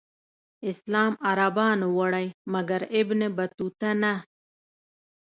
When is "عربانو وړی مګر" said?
1.29-2.81